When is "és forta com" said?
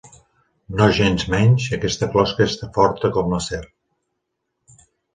2.49-3.33